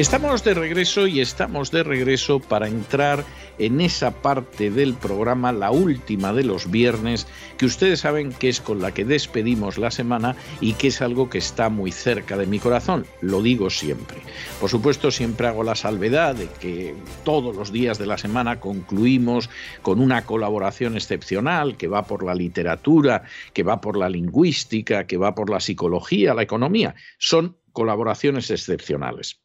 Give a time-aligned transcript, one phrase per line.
[0.00, 3.22] Estamos de regreso y estamos de regreso para entrar
[3.58, 7.26] en esa parte del programa, la última de los viernes,
[7.58, 11.28] que ustedes saben que es con la que despedimos la semana y que es algo
[11.28, 14.16] que está muy cerca de mi corazón, lo digo siempre.
[14.58, 19.50] Por supuesto, siempre hago la salvedad de que todos los días de la semana concluimos
[19.82, 25.18] con una colaboración excepcional que va por la literatura, que va por la lingüística, que
[25.18, 26.94] va por la psicología, la economía.
[27.18, 29.38] Son colaboraciones excepcionales.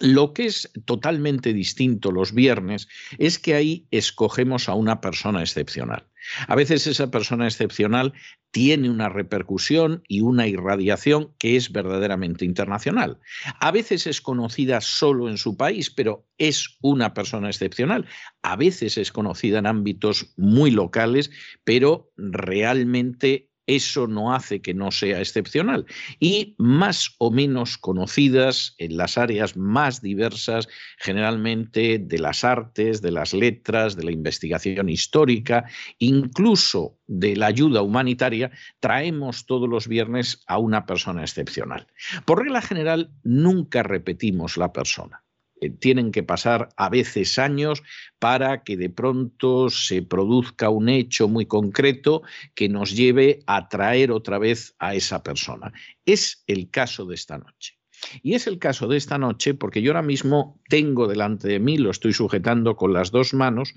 [0.00, 6.06] Lo que es totalmente distinto los viernes es que ahí escogemos a una persona excepcional.
[6.48, 8.12] A veces esa persona excepcional
[8.50, 13.18] tiene una repercusión y una irradiación que es verdaderamente internacional.
[13.60, 18.06] A veces es conocida solo en su país, pero es una persona excepcional.
[18.42, 21.30] A veces es conocida en ámbitos muy locales,
[21.64, 25.86] pero realmente eso no hace que no sea excepcional.
[26.20, 33.10] Y más o menos conocidas en las áreas más diversas, generalmente de las artes, de
[33.10, 35.64] las letras, de la investigación histórica,
[35.98, 41.86] incluso de la ayuda humanitaria, traemos todos los viernes a una persona excepcional.
[42.24, 45.23] Por regla general, nunca repetimos la persona.
[45.70, 47.82] Tienen que pasar a veces años
[48.18, 52.22] para que de pronto se produzca un hecho muy concreto
[52.54, 55.72] que nos lleve a traer otra vez a esa persona.
[56.04, 57.73] Es el caso de esta noche.
[58.22, 61.78] Y es el caso de esta noche porque yo ahora mismo tengo delante de mí,
[61.78, 63.74] lo estoy sujetando con las dos manos,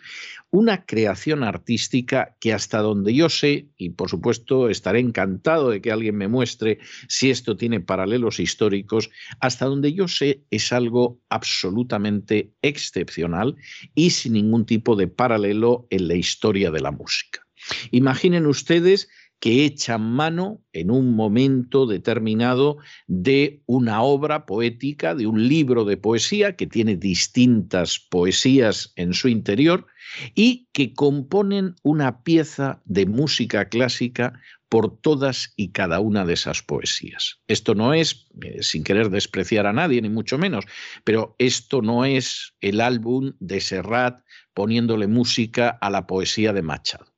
[0.49, 5.91] una creación artística que hasta donde yo sé, y por supuesto estaré encantado de que
[5.91, 12.51] alguien me muestre si esto tiene paralelos históricos, hasta donde yo sé es algo absolutamente
[12.61, 13.55] excepcional
[13.95, 17.45] y sin ningún tipo de paralelo en la historia de la música.
[17.91, 19.09] Imaginen ustedes
[19.39, 22.77] que echan mano en un momento determinado
[23.07, 29.27] de una obra poética, de un libro de poesía que tiene distintas poesías en su
[29.27, 29.85] interior
[30.33, 34.39] y que componen una pieza de música clásica
[34.69, 37.39] por todas y cada una de esas poesías.
[37.47, 40.65] Esto no es, eh, sin querer despreciar a nadie, ni mucho menos,
[41.03, 44.19] pero esto no es el álbum de Serrat
[44.53, 47.16] poniéndole música a la poesía de Machado.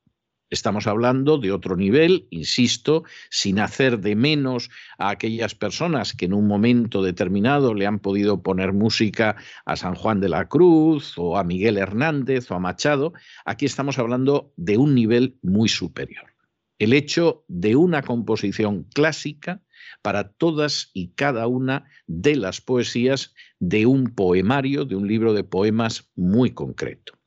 [0.50, 6.34] Estamos hablando de otro nivel, insisto, sin hacer de menos a aquellas personas que en
[6.34, 11.38] un momento determinado le han podido poner música a San Juan de la Cruz o
[11.38, 13.14] a Miguel Hernández o a Machado.
[13.46, 16.34] Aquí estamos hablando de un nivel muy superior.
[16.80, 19.62] El hecho de una composición clásica
[20.02, 25.44] para todas y cada una de las poesías de un poemario, de un libro de
[25.44, 27.19] poemas muy concreto.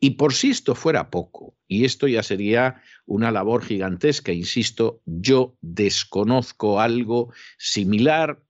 [0.00, 5.56] Y por si esto fuera poco, y esto ya sería una labor gigantesca, insisto, yo
[5.60, 8.42] desconozco algo similar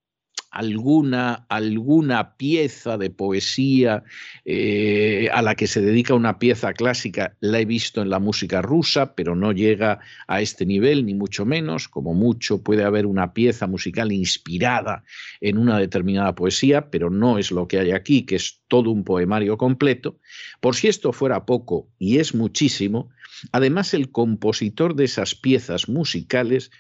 [0.51, 4.03] alguna, alguna pieza de poesía
[4.45, 8.61] eh, a la que se dedica una pieza clásica, la he visto en la música
[8.61, 11.89] rusa, pero no llega a este nivel, ni mucho menos.
[11.89, 15.05] Como mucho puede haber una pieza musical inspirada
[15.41, 19.05] en una determinada poesía, pero no es lo que hay aquí, que es todo un
[19.05, 20.19] poemario completo.
[20.61, 23.11] Por si esto fuera poco, y es muchísimo,
[23.53, 26.71] además el compositor de esas piezas musicales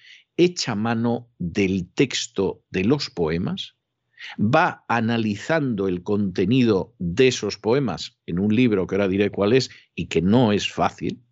[0.44, 3.76] echa mano del texto de los poemas,
[4.38, 9.70] va analizando el contenido de esos poemas en un libro que ahora diré cuál es
[9.94, 11.22] y que no es fácil,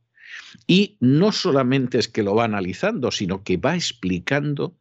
[0.67, 4.77] y no solamente es que lo va analizando, sino que va explicando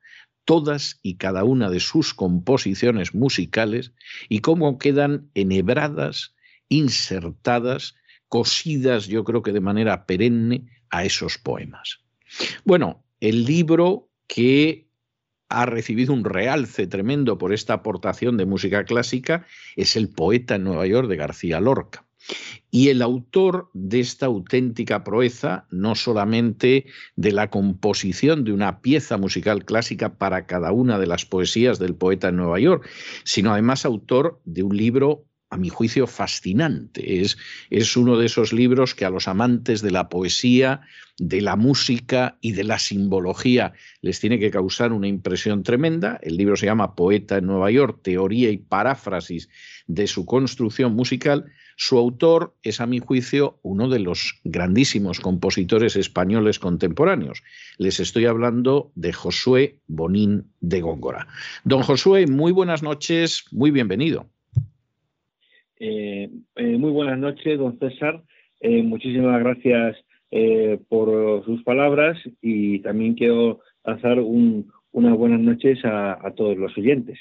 [0.46, 3.92] todas y cada una de sus composiciones musicales
[4.30, 6.36] y cómo quedan enhebradas,
[6.70, 7.96] insertadas,
[8.30, 12.00] cosidas, yo creo que de manera perenne, a esos poemas.
[12.64, 14.88] Bueno, el libro que
[15.50, 19.46] ha recibido un realce tremendo por esta aportación de música clásica
[19.76, 22.04] es el poeta en Nueva York de García Lorca.
[22.70, 26.86] y el autor de esta auténtica proeza, no solamente
[27.16, 31.96] de la composición de una pieza musical clásica para cada una de las poesías del
[31.96, 32.86] poeta en Nueva York,
[33.24, 37.22] sino además autor de un libro a mi juicio, fascinante.
[37.22, 37.38] Es,
[37.70, 40.82] es, uno de esos libros que a los amantes de la poesía,
[41.18, 46.20] de la música y de la simbología les tiene que causar una impresión tremenda.
[46.22, 49.50] El libro se llama Poeta en Nueva York, teoría y paráfrasis
[49.88, 51.46] de su construcción musical,
[51.80, 57.44] su autor es, a mi juicio, uno de los grandísimos compositores españoles contemporáneos.
[57.78, 61.28] Les estoy hablando de Josué Bonín de Góngora.
[61.64, 64.28] Don Josué, muy buenas noches, muy bienvenido.
[65.80, 68.24] Eh, eh, muy buenas noches, don César.
[68.60, 69.98] Eh, muchísimas gracias
[70.90, 77.18] por sus palabras y también quiero lanzar unas buenas noches a todos los oyentes.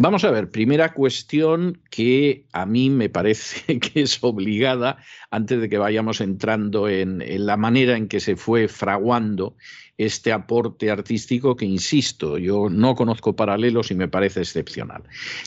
[0.00, 4.98] Vamos a ver, primera cuestión que a mí me parece que es obligada,
[5.32, 9.56] antes de que vayamos entrando en, la manera en que se fue fraguando
[9.96, 15.02] este aporte artístico que, insisto, yo no conozco paralelos y me parece excepcional.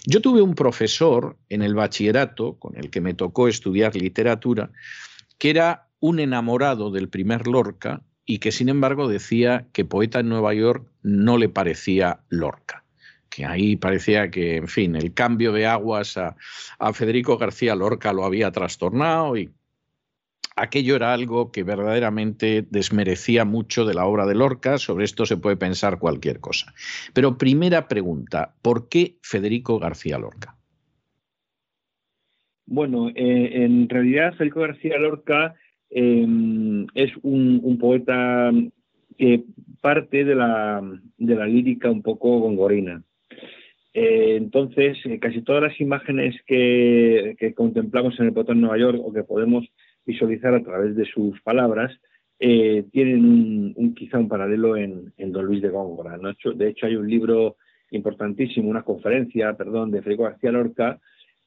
[0.06, 4.70] Yo tuve un profesor en el bachillerato con el que me tocó estudiar literatura,
[5.38, 10.28] que era un enamorado del primer Lorca y que sin embargo decía que poeta en
[10.28, 12.82] Nueva York no le parecía Lorca
[13.32, 16.36] que ahí parecía que, en fin, el cambio de aguas a,
[16.94, 19.50] Federico García Lorca lo había trastornado y
[20.58, 25.38] aquello era algo que verdaderamente desmerecía mucho de la obra de Lorca, sobre esto se
[25.38, 26.74] puede pensar cualquier cosa.
[27.14, 30.58] Pero primera pregunta, ¿por qué Federico García Lorca?
[32.66, 35.56] Bueno, eh, en realidad Federico García Lorca
[35.90, 38.52] em, es un, poeta
[39.18, 39.46] que
[39.80, 40.82] parte de la,
[41.18, 43.02] de la lírica un poco gongorina.
[43.94, 49.12] Eh, entonces, eh, casi todas las imágenes que, contemplamos en el Potón Nueva York o
[49.12, 49.68] que podemos
[50.06, 51.92] visualizar a través de sus palabras
[52.40, 56.18] eh, tienen un, quizá un paralelo en, Don Luis de Góngora.
[56.56, 57.58] De hecho, hay un libro
[57.92, 61.00] importantísimo, una conferencia, perdón, de Federico García Lorca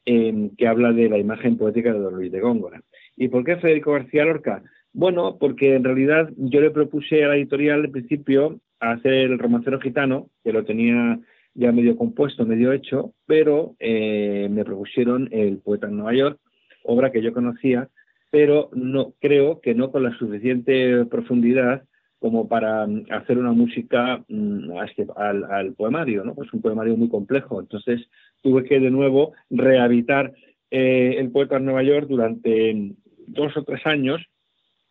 [0.04, 2.82] que habla de la imagen poética de Don Luis de Góngora.
[3.16, 4.62] ¿Y por qué Federico García Lorca?
[4.92, 9.80] Bueno, porque en realidad yo le propuse a la editorial al principio hacer el romancero
[9.80, 11.18] gitano, que lo tenía
[11.54, 16.40] ya medio compuesto, medio hecho, pero eh, me propusieron El poeta en Nueva York,
[16.84, 17.88] obra que yo conocía,
[18.30, 21.84] pero no creo que no con la suficiente profundidad
[22.18, 26.34] como para mm, hacer una música mm, este, al, poemario, ¿no?
[26.42, 28.08] Es un poemario muy complejo, entonces
[28.42, 30.32] tuve que de nuevo rehabitar
[30.70, 32.94] eh, el poeta en Nueva York durante
[33.26, 34.20] dos o tres años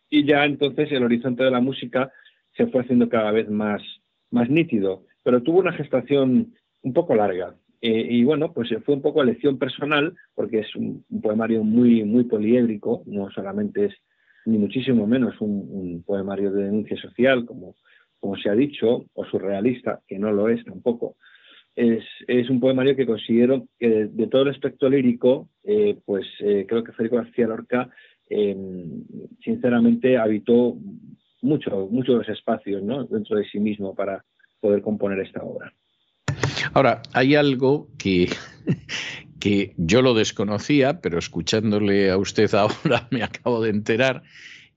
[0.08, 2.12] y ya entonces el horizonte de la música
[2.56, 3.82] se fue haciendo cada vez más,
[4.30, 7.56] más nítido pero tuvo una gestación un poco larga.
[7.80, 12.24] Eh, y bueno, pues fue un poco elección personal, porque es un, poemario muy, muy
[12.24, 13.94] poliédrico, no solamente es,
[14.46, 17.74] ni muchísimo menos, un, poemario de denuncia social, como,
[18.20, 21.16] como se ha dicho, o surrealista, que no lo es tampoco.
[21.74, 26.66] Es, es un poemario que considero que de, todo el aspecto lírico, eh, pues eh,
[26.68, 27.90] creo que Federico García Lorca,
[29.44, 30.76] sinceramente, habitó
[31.42, 33.04] mucho, muchos espacios ¿no?
[33.04, 34.24] dentro de sí mismo para,
[34.64, 35.74] poder componer esta obra.
[36.72, 38.30] Ahora, hay algo que,
[39.38, 44.22] que yo lo desconocía, pero escuchándole a usted ahora me acabo de enterar,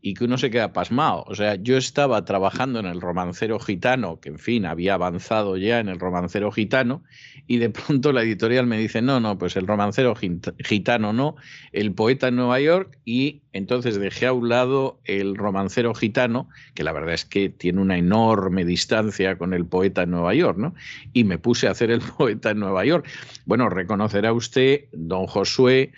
[0.02, 1.24] y que uno se queda pasmado.
[1.28, 5.80] O sea, yo estaba trabajando en el romancero gitano, que en fin, había avanzado ya
[5.80, 7.04] en el romancero gitano,
[7.48, 11.36] y de pronto la editorial me dice, no, no, pues el romancero gitano no,
[11.72, 16.84] el poeta en Nueva York, y entonces dejé a un lado el romancero gitano, que
[16.84, 20.76] la verdad es que tiene una enorme distancia con el poeta en Nueva York, ¿no?
[21.14, 23.08] Y me puse a hacer el poeta en Nueva York.
[23.46, 25.92] Bueno, reconocerá usted, don Josué,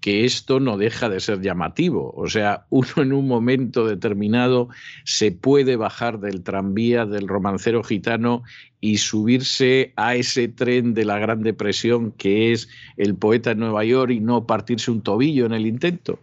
[0.00, 2.12] que esto no deja de ser llamativo.
[2.16, 4.68] O sea, uno en un momento determinado
[5.04, 8.42] se puede bajar del tranvía del romancero gitano
[8.80, 13.84] y subirse a ese tren de la Gran Depresión que es el poeta en Nueva
[13.84, 16.18] York y no partirse un tobillo en el intento.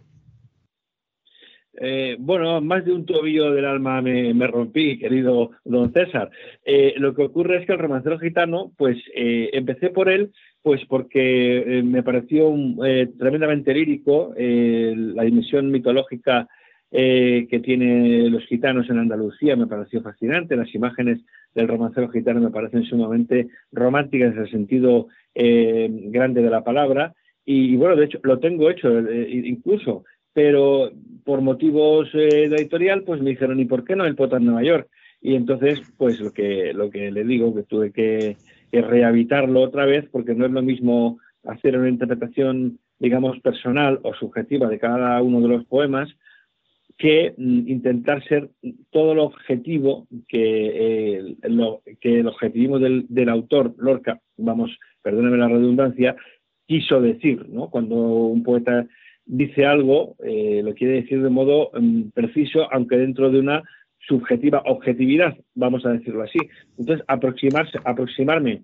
[1.80, 6.30] Eh, bueno, más de un tobillo del alma me, rompí, querido don César.
[6.64, 10.32] Eh, lo que ocurre es que el romancero gitano, pues eh, empecé por él
[10.68, 16.46] pues porque eh, me pareció eh, tremendamente lírico eh, la dimensión mitológica
[16.90, 20.56] que tienen los gitanos en Andalucía, me pareció fascinante.
[20.56, 21.20] Las imágenes
[21.54, 27.14] del romancero gitano me parecen sumamente románticas en el sentido grande de la palabra.
[27.44, 30.90] Y, bueno, de hecho, lo tengo hecho incluso, pero
[31.24, 34.88] por motivos de editorial, pues me dijeron, ¿y por qué no el Potter Nueva York?
[35.20, 38.36] Y entonces, pues lo que, lo que le digo, que tuve que
[38.72, 44.68] rehabitarlo otra vez, porque no es lo mismo hacer una interpretación digamos, personal o subjetiva
[44.68, 46.08] de cada uno de los poemas,
[46.96, 48.50] que mm, intentar ser
[48.90, 51.36] todo lo objetivo que, eh,
[52.00, 56.16] que el objetivismo del, del, autor, Lorca, vamos, perdóneme la redundancia,
[56.66, 57.70] quiso decir, ¿no?
[57.70, 58.86] Cuando un poeta
[59.24, 63.62] dice algo, eh, lo quiere decir de modo mm, preciso, aunque dentro de una
[64.08, 66.38] subjetiva objetividad, vamos a decirlo así.
[66.78, 68.62] Entonces, aproximarse, aproximarme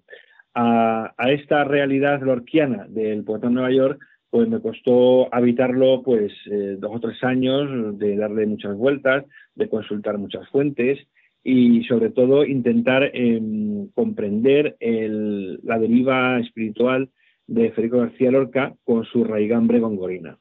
[0.55, 6.77] a, esta realidad lorquiana del poeta de Nueva York, pues me costó habitarlo pues eh,
[6.79, 9.25] dos o tres años, de darle muchas vueltas,
[9.55, 10.99] de consultar muchas fuentes
[11.45, 17.11] y sobre todo intentar em, comprender la deriva espiritual
[17.47, 20.39] de Federico García Lorca con su raigambre gongorina.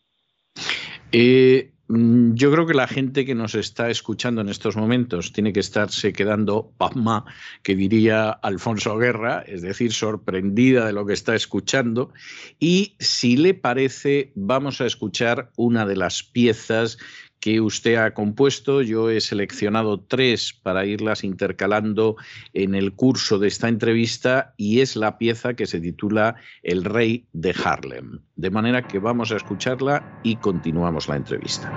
[1.12, 5.60] Eh, yo creo que la gente que nos está escuchando en estos momentos tiene que
[5.60, 7.26] estarse quedando pasma,
[7.62, 12.14] que diría Alfonso Guerra, es decir, sorprendida de lo que está escuchando.
[12.58, 16.98] Y si le parece, vamos a escuchar una de las piezas
[17.44, 18.82] que usted ha compuesto.
[18.82, 22.16] Yo he seleccionado tres para irlas intercalando
[22.54, 27.26] en el curso de esta entrevista y es la pieza que se titula El Rey
[27.34, 28.22] de Harlem.
[28.38, 31.70] De manera que vamos a escucharla y continuamos la entrevista.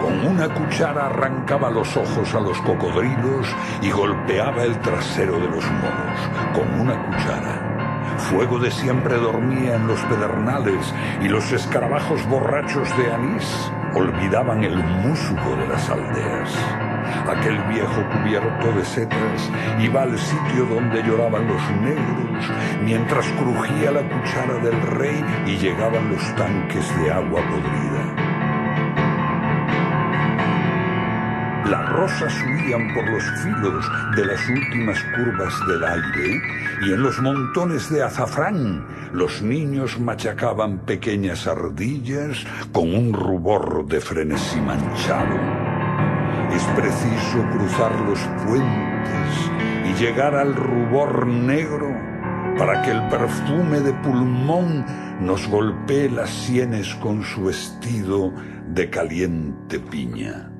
[0.00, 3.48] Con una cuchara arrancaba los ojos a los cocodrilos
[3.82, 6.54] y golpeaba el trasero de los monos.
[6.54, 8.16] Con una cuchara.
[8.30, 14.76] Fuego de siempre dormía en los pedernales y los escarabajos borrachos de anís olvidaban el
[14.76, 16.52] musgo de las aldeas.
[17.28, 22.44] Aquel viejo cubierto de setas iba al sitio donde lloraban los negros,
[22.82, 27.83] mientras crujía la cuchara del rey y llegaban los tanques de agua podrida.
[31.68, 36.42] Las rosas huían por los filos de las últimas curvas del aire
[36.82, 43.98] y en los montones de azafrán los niños machacaban pequeñas ardillas con un rubor de
[44.00, 45.36] frenesí manchado.
[46.54, 49.50] Es preciso cruzar los puentes
[49.86, 51.88] y llegar al rubor negro
[52.58, 54.84] para que el perfume de pulmón
[55.20, 58.32] nos golpee las sienes con su vestido
[58.68, 60.53] de caliente piña.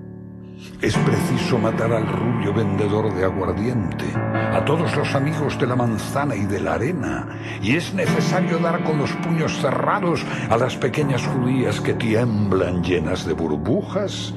[0.81, 6.37] Es preciso matar al rubio vendedor de aguardiente, a todos los amigos de la manzana
[6.37, 7.27] y de la arena,
[7.63, 13.27] y es necesario dar con los puños cerrados a las pequeñas judías que tiemblan llenas
[13.27, 14.35] de burbujas,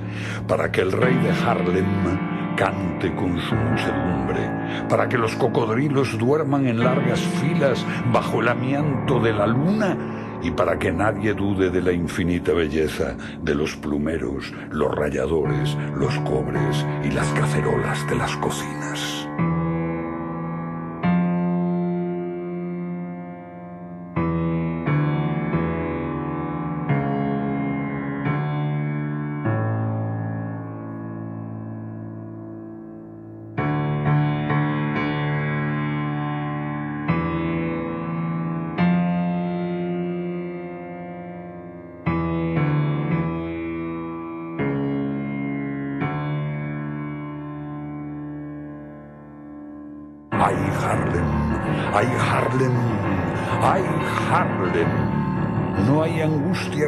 [0.48, 6.68] para que el rey de Harlem cante con su muchedumbre, para que los cocodrilos duerman
[6.68, 9.96] en largas filas bajo el amianto de la luna,
[10.42, 16.14] y para que nadie dude de la infinita belleza de los plumeros, los rayadores, los
[16.20, 19.17] cobres y las cacerolas de las cocinas.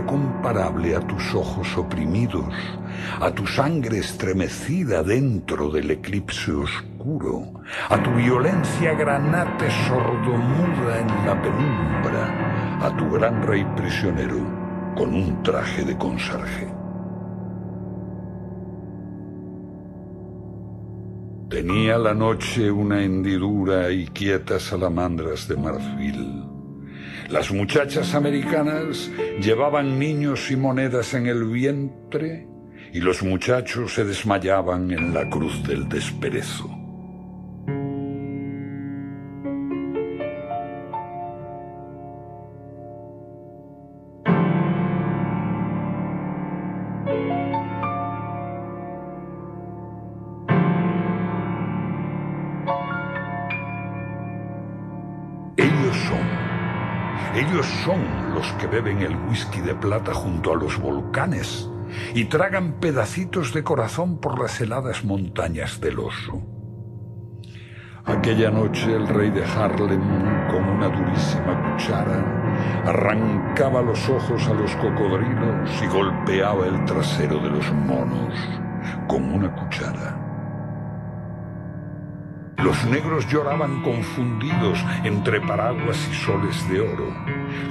[0.06, 2.54] Comparable a tus ojos oprimidos,
[3.20, 11.42] a tu sangre estremecida dentro del eclipse oscuro, a tu violencia granate sordomuda en la
[11.42, 14.38] penumbra, a tu gran rey prisionero
[14.96, 16.68] con un traje de conserje.
[21.50, 26.49] Tenía la noche una hendidura y quietas salamandras de marfil
[27.30, 32.48] las muchachas americanas llevaban niños y monedas en el vientre
[32.92, 36.79] y los muchachos se desmayaban en la cruz del desperezo.
[58.72, 61.70] Beben el whisky de plata junto a los volcanes
[62.14, 66.42] y tragan pedacitos de corazón por las heladas montañas del oso.
[68.06, 70.02] Aquella noche el rey de Harlem,
[70.50, 72.40] con una durísima cuchara,
[72.86, 78.34] arrancaba los ojos a los cocodrilos y golpeaba el trasero de los monos
[79.08, 79.99] con una cuchara.
[82.64, 87.16] Los negros lloraban confundidos entre paraguas y soles de oro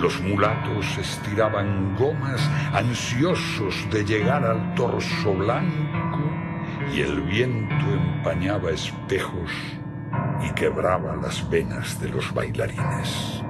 [0.00, 2.40] Los mulatos estiraban gomas,
[2.72, 6.20] ansiosos de llegar al torso blanco,
[6.94, 9.50] y el viento empañaba espejos
[10.42, 13.42] y quebraba las venas de los bailarines.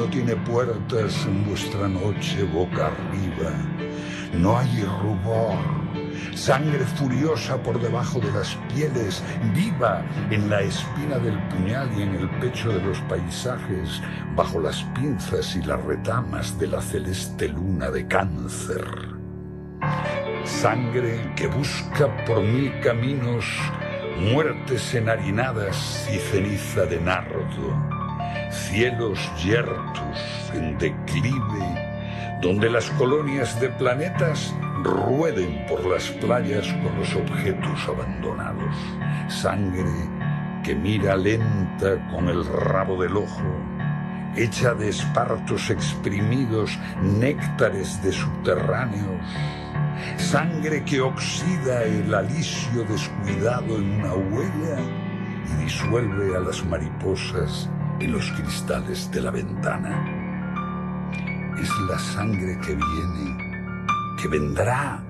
[0.00, 3.52] No tiene puertas en vuestra noche boca arriba.
[4.32, 5.58] No hay rubor.
[6.34, 9.22] Sangre furiosa por debajo de las pieles,
[9.54, 14.00] viva en la espina del puñal y en el pecho de los paisajes,
[14.34, 18.86] bajo las pinzas y las retamas de la celeste luna de cáncer.
[20.46, 23.44] Sangre que busca por mil caminos
[24.32, 27.99] muertes enharinadas y ceniza de nardo,
[28.50, 37.14] cielos yertos en declive, donde las colonias de planetas rueden por las playas con los
[37.14, 38.74] objetos abandonados,
[39.28, 39.84] sangre
[40.64, 43.42] que mira lenta con el rabo del ojo,
[44.36, 49.26] hecha de espartos exprimidos, néctares de subterráneos,
[50.16, 54.78] sangre que oxida el alisio descuidado en una huella
[55.46, 57.68] y disuelve a las mariposas
[58.00, 60.16] en los cristales de la ventana.
[61.60, 63.36] Es la sangre que viene,
[64.20, 65.04] que vendrá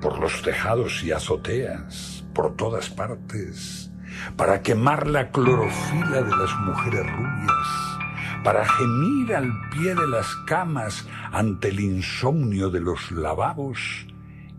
[0.00, 3.90] por los tejados y azoteas, por todas partes,
[4.36, 7.96] para quemar la clorofila de las mujeres rubias,
[8.44, 14.06] para gemir al pie de las camas ante el insomnio de los lavabos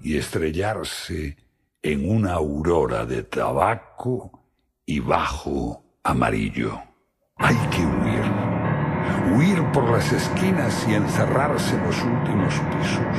[0.02, 1.38] y estrellarse
[1.84, 4.44] en una aurora de tabaco
[4.86, 6.87] y bajo amarillo.
[7.38, 8.24] Hay que huir,
[9.36, 13.18] huir por las esquinas y encerrarse en los últimos pisos,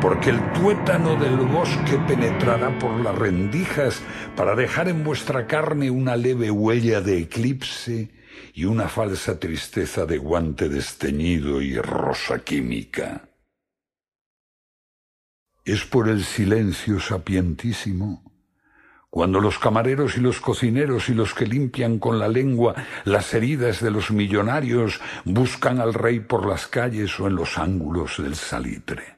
[0.00, 4.00] porque el tuétano del bosque penetrará por las rendijas
[4.36, 8.10] para dejar en vuestra carne una leve huella de eclipse
[8.54, 13.28] y una falsa tristeza de guante desteñido y rosa química
[15.68, 18.22] es por el silencio sapientísimo.
[19.18, 23.80] Cuando los camareros y los cocineros y los que limpian con la lengua las heridas
[23.80, 29.17] de los millonarios buscan al rey por las calles o en los ángulos del salitre.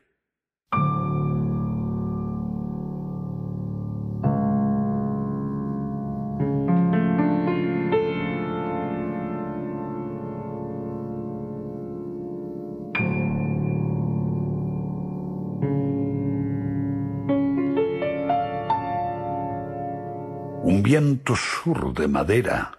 [20.91, 22.73] Viento sur de madera,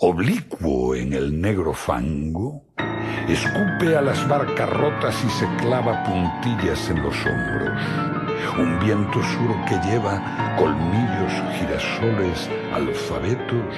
[0.00, 2.66] oblicuo en el negro fango,
[3.26, 7.80] escupe a las barcas rotas y se clava puntillas en los hombros.
[8.58, 13.74] Un viento sur que lleva colmillos, girasoles, alfabetos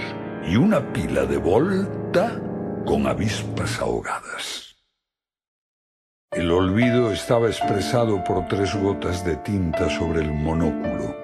[0.48, 2.42] y una pila de volta
[2.84, 4.74] con avispas ahogadas.
[6.32, 11.14] El olvido estaba expresado por tres gotas de tinta sobre el monóculo.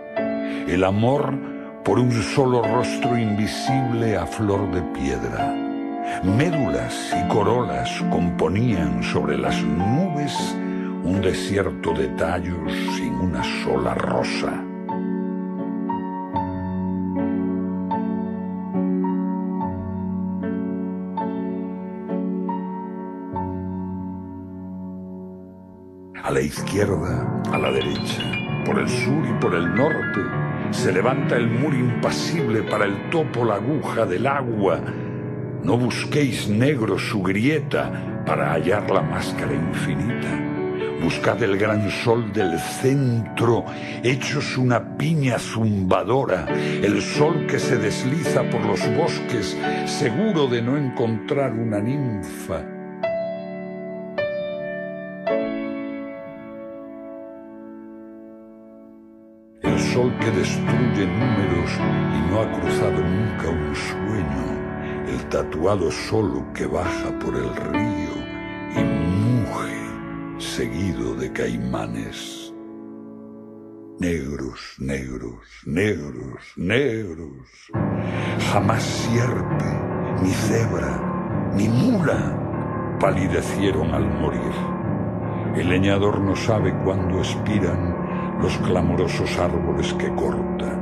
[0.68, 1.51] El amor
[1.84, 5.54] por un solo rostro invisible a flor de piedra.
[6.22, 10.32] Médulas y corolas componían sobre las nubes
[11.04, 14.64] un desierto de tallos sin una sola rosa.
[26.22, 28.22] A la izquierda, a la derecha,
[28.64, 30.20] por el sur y por el norte,
[30.72, 34.80] se levanta el muro impasible para el topo la aguja del agua.
[35.62, 40.40] No busquéis negro su grieta para hallar la máscara infinita.
[41.02, 43.64] Buscad el gran sol del centro,
[44.02, 49.56] hechos una piña zumbadora, el sol que se desliza por los bosques,
[49.86, 52.81] seguro de no encontrar una ninfa
[59.92, 61.70] sol que destruye números
[62.16, 68.14] y no ha cruzado nunca un sueño, el tatuado solo que baja por el río
[68.74, 72.54] y muge seguido de caimanes.
[74.00, 77.70] Negros, negros, negros, negros.
[78.50, 79.64] Jamás sierpe,
[80.22, 84.52] ni cebra, ni mula palidecieron al morir.
[85.54, 88.01] El leñador no sabe cuándo expiran
[88.42, 90.78] los clamorosos árboles que corta.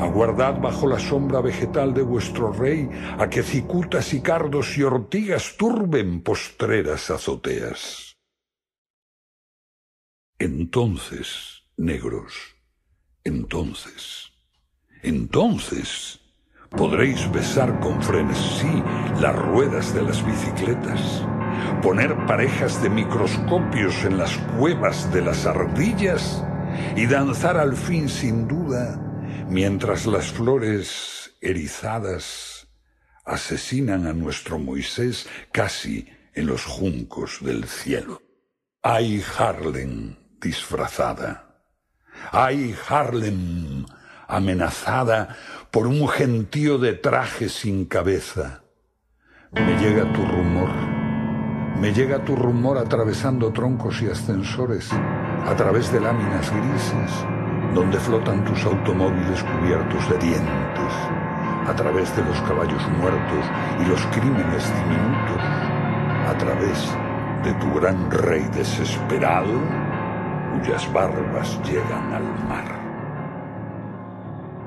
[0.00, 5.56] Aguardad bajo la sombra vegetal de vuestro rey a que cicutas y cardos y ortigas
[5.56, 8.16] turben postreras azoteas.
[10.40, 12.56] Entonces, negros,
[13.24, 14.32] entonces,
[15.02, 16.20] entonces
[16.70, 18.82] podréis besar con frenesí
[19.20, 21.24] las ruedas de las bicicletas,
[21.82, 26.44] poner parejas de microscopios en las cuevas de las ardillas
[26.96, 29.00] y danzar al fin sin duda
[29.48, 32.68] mientras las flores erizadas
[33.24, 38.22] asesinan a nuestro Moisés casi en los juncos del cielo.
[38.82, 41.62] ¡Ay, Harlem disfrazada!
[42.32, 43.86] ¡Ay, Harlem
[44.26, 45.36] amenazada
[45.70, 48.62] por un gentío de traje sin cabeza!
[49.52, 50.68] Me llega tu rumor,
[51.80, 57.24] me llega tu rumor atravesando troncos y ascensores a través de láminas grises,
[57.74, 60.92] donde flotan tus automóviles cubiertos de dientes,
[61.66, 63.44] a través de los caballos muertos
[63.80, 65.42] y los crímenes diminutos,
[66.26, 66.88] a través
[67.44, 69.52] de tu gran rey desesperado,
[70.52, 72.78] cuyas barbas llegan al mar.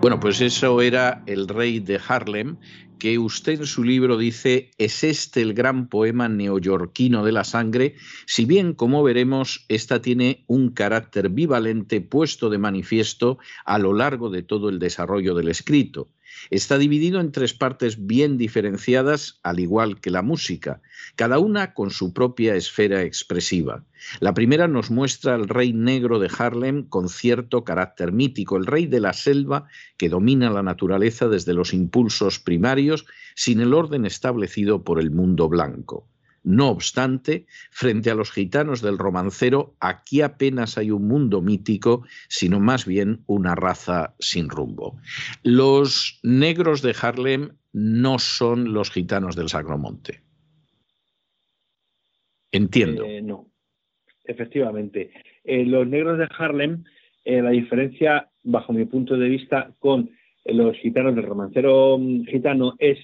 [0.01, 2.57] Bueno, pues eso era el rey de Harlem,
[3.01, 7.95] que usted en su libro dice es este el gran poema neoyorquino de la sangre,
[8.27, 14.29] si bien, como veremos, esta tiene un carácter bivalente puesto de manifiesto a lo largo
[14.29, 16.09] de todo el desarrollo del escrito.
[16.49, 20.81] Está dividido en tres partes bien diferenciadas, al igual que la música,
[21.15, 23.83] cada una con su propia esfera expresiva.
[24.19, 28.87] La primera nos muestra al rey negro de Harlem con cierto carácter mítico, el rey
[28.87, 34.83] de la selva que domina la naturaleza desde los impulsos primarios sin el orden establecido
[34.83, 36.07] por el mundo blanco.
[36.43, 42.59] No obstante, frente a los gitanos del romancero, aquí apenas hay un mundo mítico, sino
[42.59, 44.97] más bien una raza sin rumbo.
[45.43, 50.21] Los negros de Harlem no son los gitanos del Sacromonte.
[52.51, 53.05] Entiendo.
[53.05, 53.47] Eh, no,
[54.25, 55.11] efectivamente.
[55.43, 56.83] Eh, los negros de Harlem,
[57.23, 60.09] eh, la diferencia, bajo mi punto de vista, con
[60.45, 62.97] los gitanos del romancero mm, gitano es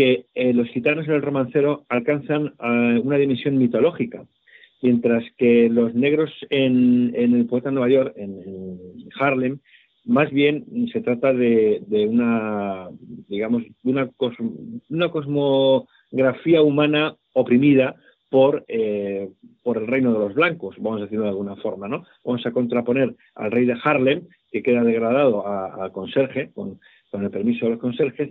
[0.00, 4.24] que eh, los gitanos en el romancero alcanzan eh, una dimensión mitológica,
[4.80, 8.78] mientras que los negros en, el poeta de Nueva York, en,
[9.18, 9.58] Harlem,
[10.06, 12.88] más bien se trata de, una,
[13.28, 14.08] digamos, una,
[14.88, 17.96] una cosmografía humana oprimida
[18.30, 19.28] por, eh,
[19.62, 22.06] por el reino de los blancos, vamos a decirlo de alguna forma, ¿no?
[22.24, 27.30] Vamos a contraponer al rey de Harlem, que queda degradado al conserje, con, con el
[27.30, 28.30] permiso de los conserjes,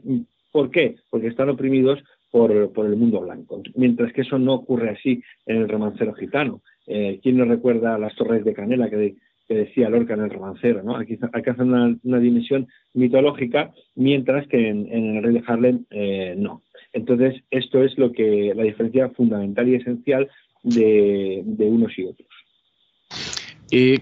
[0.51, 0.95] ¿Por qué?
[1.09, 1.99] Porque están oprimidos
[2.31, 3.61] por, el mundo blanco.
[3.75, 6.61] Mientras que eso no ocurre así en el romancero gitano.
[6.87, 9.15] Eh, ¿Quién nos recuerda las torres de Canela que,
[9.47, 10.83] decía Lorca en el romancero?
[10.83, 10.95] ¿no?
[10.95, 16.63] Aquí alcanzan una, una, dimensión mitológica, mientras que en, el Rey de Harlem eh, no.
[16.93, 20.29] Entonces, esto es lo que la diferencia fundamental y esencial
[20.63, 22.29] de, unos y otros.
[23.71, 23.99] Eh,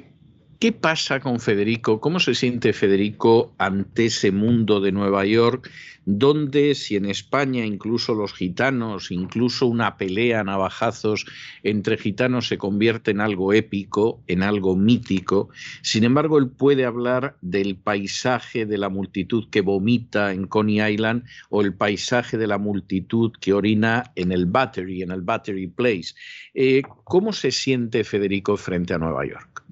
[0.59, 2.01] ¿Qué pasa con Federico?
[2.01, 5.69] ¿Cómo se siente Federico ante ese mundo de Nueva York,
[6.05, 11.27] donde si en España incluso los gitanos, incluso una pelea navajazos
[11.61, 15.49] entre gitanos se convierte en algo épico, en algo mítico,
[15.83, 21.25] sin embargo él puede hablar del paisaje de la multitud que vomita en Coney Island
[21.51, 26.15] o el paisaje de la multitud que orina en el Battery, en el Battery Place.
[26.55, 29.66] Eh, ¿Cómo se siente Federico frente a Nueva York?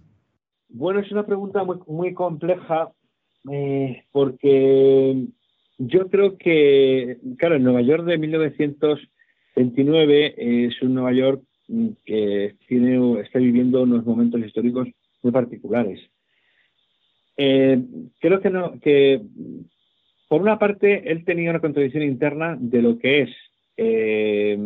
[0.77, 2.91] Bueno, es una pregunta muy, compleja
[3.49, 5.25] eh, porque
[5.77, 11.41] yo creo que, claro, en Nueva York de 1929 es un Nueva York
[12.03, 14.89] que tiene, está viviendo unos momentos históricos
[15.23, 16.01] muy particulares.
[17.38, 17.81] Eh,
[18.19, 19.21] creo que, no, que,
[20.27, 23.29] por una parte, él tenía una contradicción interna de lo que es
[23.77, 24.57] eh,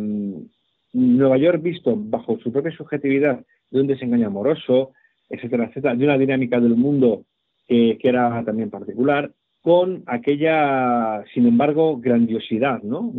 [0.92, 4.90] Nueva York visto bajo su propia subjetividad de un desengaño amoroso,
[5.30, 7.24] etcétera, etcétera, de una dinámica del mundo
[7.66, 13.12] que, era también particular, con aquella, sin embargo, grandiosidad, ¿no?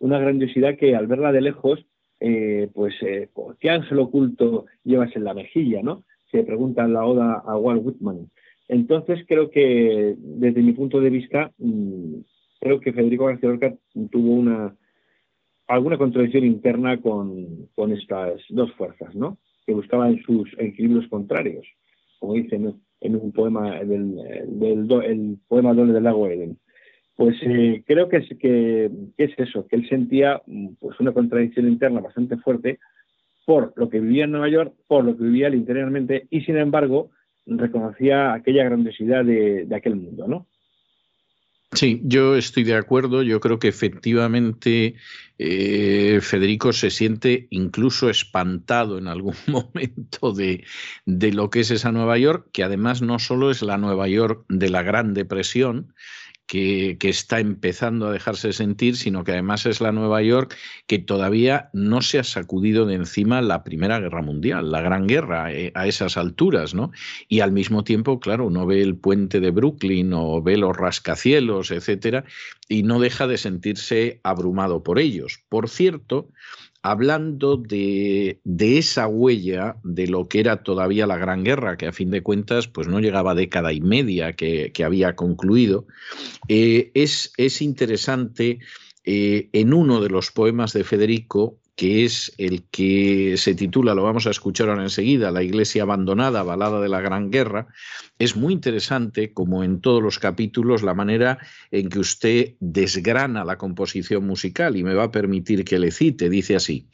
[0.00, 1.86] una grandiosidad que al verla de lejos,
[2.20, 6.04] eh, pues, eh, ¿qué ángel oculto llevas en la mejilla, no?
[6.30, 8.30] Se pregunta en la oda a Walt Whitman.
[8.68, 12.16] Entonces creo que desde mi punto de vista mm,
[12.60, 13.74] creo que Federico García Lorca
[14.10, 14.74] tuvo una
[15.66, 19.38] alguna contradicción interna con, estas dos fuerzas, ¿no?
[19.66, 21.66] Que buscaban sus equilibrios contrarios,
[22.18, 24.18] como dicen en un poema del,
[24.60, 26.58] el poema Doble del lago Eden.
[27.16, 30.42] Pues eh, creo que es, que, es eso, que él sentía
[30.80, 32.80] pues una contradicción interna bastante fuerte
[33.46, 37.10] por lo que vivía en Nueva York, por lo que vivía interiormente y sin embargo
[37.46, 40.46] reconocía aquella grandiosidad de, de aquel mundo, ¿no?
[41.74, 43.22] Sí, yo estoy de acuerdo.
[43.22, 44.94] Yo creo que efectivamente
[45.38, 50.64] eh, Federico se siente incluso espantado en algún momento de,
[51.04, 54.44] de, lo que es esa Nueva York, que además no solo es la Nueva York
[54.48, 55.94] de la Gran Depresión,
[56.46, 61.70] que, está empezando a dejarse sentir, sino que además es la Nueva York que todavía
[61.72, 65.86] no se ha sacudido de encima la Primera Guerra Mundial, la Gran Guerra eh, a
[65.86, 66.92] esas alturas, ¿no?
[67.28, 71.70] Y al mismo tiempo, claro, uno ve el puente de Brooklyn o ve los rascacielos,
[71.70, 72.24] etcétera,
[72.68, 75.40] y no deja de sentirse abrumado por ellos.
[75.48, 76.28] Por cierto,
[76.84, 82.10] hablando de, esa huella de lo que era todavía la Gran Guerra, que a fin
[82.10, 85.86] de cuentas pues no llegaba década y media que, había concluido,
[86.46, 88.58] eh, es, es, interesante
[89.02, 94.04] eh, en uno de los poemas de Federico que es el que se titula, lo
[94.04, 97.66] vamos a escuchar ahora enseguida, La Iglesia Abandonada, Balada de la Gran Guerra,
[98.18, 101.38] es muy interesante, como en todos los capítulos, la manera
[101.72, 106.28] en que usted desgrana la composición musical y me va a permitir que le cite.
[106.28, 106.88] Dice así,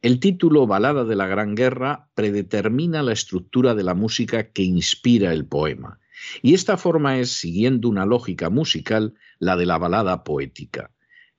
[0.00, 5.32] el título Balada de la Gran Guerra predetermina la estructura de la música que inspira
[5.32, 5.98] el poema.
[6.40, 10.90] Y esta forma es, siguiendo una lógica musical, la de la balada poética.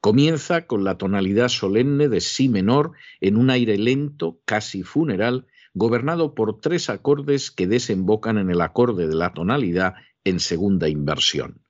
[0.04, 6.36] Comienza con la tonalidad solemne de si menor en un aire lento, casi funeral, gobernado
[6.36, 9.94] por tres acordes que desembocan en el acorde de la tonalidad
[10.26, 11.62] en segunda inversión.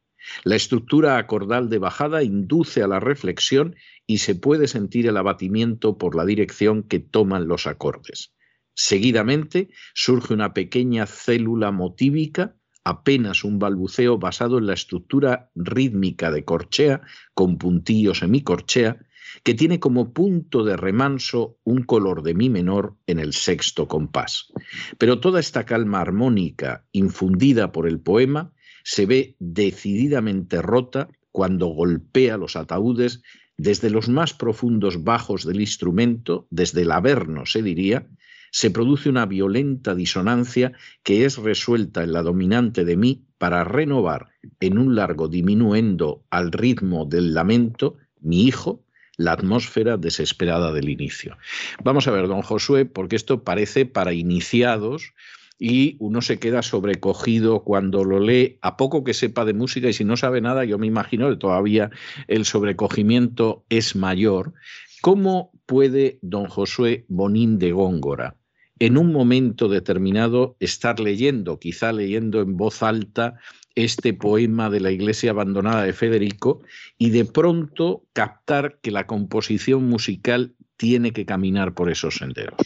[0.43, 3.76] La estructura acordal de bajada induce a la reflexión
[4.08, 8.34] y se puede sentir el abatimiento por la dirección que toman los acordes.
[8.74, 16.43] Seguidamente surge una pequeña célula motívica apenas un balbuceo basado en la estructura rítmica de
[16.43, 17.02] corchea
[17.34, 18.98] con puntillo semicorchea,
[19.43, 24.52] que tiene como punto de remanso un color de mi menor en el sexto compás.
[24.98, 32.38] Pero toda esta calma armónica infundida por el poema se ve decididamente rota cuando golpea
[32.38, 33.22] los ataúdes
[33.58, 38.08] desde los más profundos bajos del instrumento, desde el averno se diría,
[38.53, 44.29] se produce una violenta disonancia que es resuelta en la dominante de mí para renovar
[44.59, 48.85] en un largo diminuendo al ritmo del lamento mi hijo,
[49.17, 51.35] la atmósfera desesperada del inicio.
[51.83, 55.13] Vamos a ver, don Josué, porque esto parece para iniciados
[55.57, 59.93] y uno se queda sobrecogido cuando lo lee, a poco que sepa de música y
[59.93, 61.89] si no sabe nada, yo me imagino que todavía
[62.27, 64.53] el sobrecogimiento es mayor.
[65.01, 68.37] ¿Cómo puede don Josué Bonín de Góngora
[68.86, 73.39] en un momento determinado estar leyendo, quizá leyendo en voz alta
[73.76, 76.63] este poema de la iglesia abandonada de Federico
[76.98, 82.58] y de pronto captar que la composición musical tiene que caminar por esos senderos?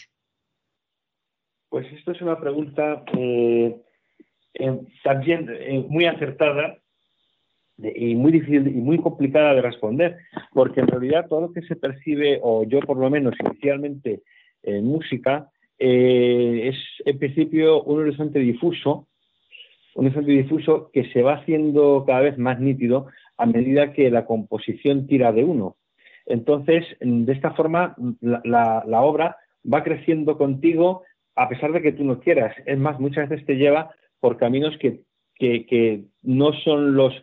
[1.69, 3.79] Pues esto es una pregunta eh,
[4.55, 6.79] eh, también eh, muy acertada
[7.77, 10.17] y muy difícil y muy complicada de responder,
[10.51, 14.23] porque en realidad todo lo que se percibe, o yo por lo menos inicialmente
[14.63, 19.07] en música, eh, es en principio un horizonte difuso,
[19.95, 24.25] un horizonte difuso que se va haciendo cada vez más nítido a medida que la
[24.25, 25.75] composición tira de uno.
[26.25, 29.37] Entonces, de esta forma, la, obra
[29.71, 31.03] va creciendo contigo
[31.35, 32.55] a pesar de que tú no quieras.
[32.65, 35.03] Es más, muchas veces te lleva por caminos que,
[35.35, 37.13] que, no son los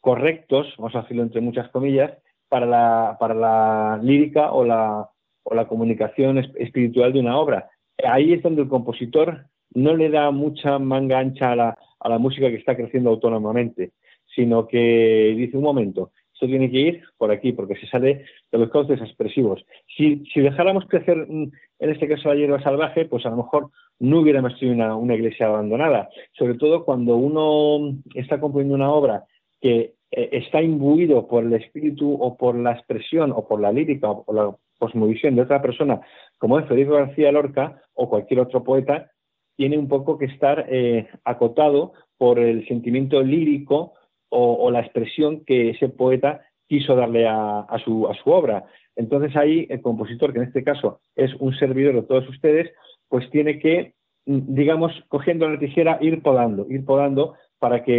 [0.00, 2.12] correctos, vamos a decirlo entre muchas comillas,
[2.48, 5.08] para la, para la lírica o la,
[5.44, 7.70] o la comunicación espiritual de una obra
[8.04, 12.18] ahí es donde el compositor no le da mucha manga ancha a la, a la
[12.18, 13.92] música que está creciendo autónomamente,
[14.34, 16.10] sino que dice un momento,
[16.42, 19.64] esto tiene que ir por aquí, porque se sale de los cauces expresivos.
[19.96, 23.70] Si, si dejáramos crecer, mm, en este caso, la hierba salvaje, pues a lo mejor
[24.00, 26.08] no hubiéramos tenido una, una, iglesia abandonada.
[26.32, 29.24] Sobre todo cuando uno está componiendo una obra
[29.60, 34.10] que eh, está imbuido por el espíritu o por la expresión o por la lírica
[34.10, 36.00] o la cosmovisión de otra persona,
[36.42, 39.12] como es Federico García Lorca o cualquier otro poeta,
[39.56, 43.92] tiene un poco que estar eh, acotado por el sentimiento lírico
[44.28, 48.64] o, la expresión que ese poeta quiso darle a, su, obra.
[48.96, 52.72] Entonces ahí el compositor, que en este caso es un servidor de todos ustedes,
[53.08, 53.94] pues tiene que,
[54.26, 57.92] mm, digamos, cogiendo la tijera, ir podando, ir podando para que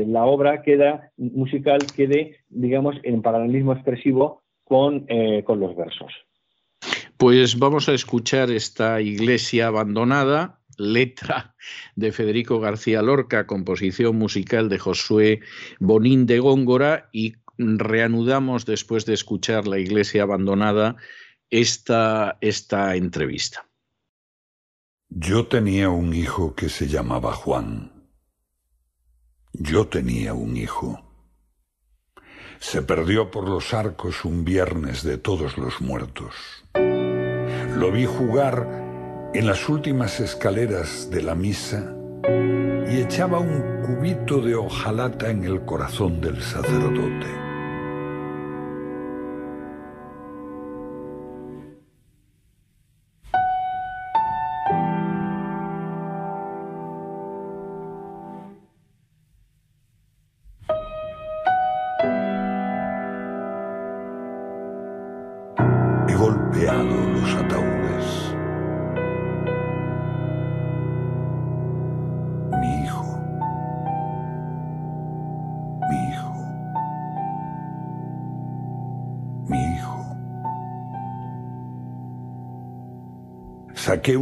[0.00, 6.12] eh, la obra queda, musical quede, digamos, en paralelismo expresivo con, eh, con los versos.
[7.20, 11.54] Pues vamos a escuchar esta iglesia abandonada, letra
[11.94, 15.40] de Federico García Lorca, composición musical de Josué
[15.80, 20.96] Bonín de Góngora y reanudamos después de escuchar la iglesia abandonada
[21.50, 23.68] esta, esta entrevista.
[25.10, 27.92] Yo tenía un hijo que se llamaba Juan.
[29.52, 31.04] Yo tenía un hijo.
[32.60, 36.34] Se perdió por los arcos un viernes de todos los muertos.
[37.80, 38.68] Lo vi jugar
[39.32, 41.94] en las últimas escaleras de la misa
[42.90, 47.49] y echaba un cubito de hojalata en el corazón del sacerdote.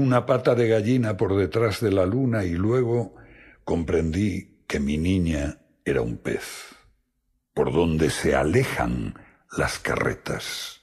[0.09, 3.15] Una pata de gallina por detrás de la luna y luego
[3.63, 6.75] comprendí que mi niña era un pez,
[7.53, 9.13] por donde se alejan
[9.55, 10.81] las carretas.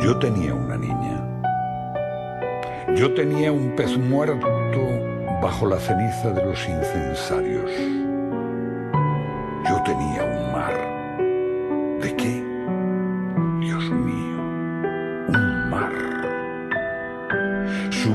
[0.00, 1.42] Yo tenía una niña.
[2.96, 4.80] Yo tenía un pez muerto
[5.42, 7.70] bajo la ceniza de los incensarios.
[9.68, 10.77] Yo tenía un mar.